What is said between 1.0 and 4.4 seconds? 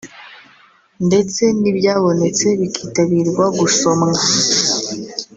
ndetse n’ibyabonetse bikitabirwa gusomwa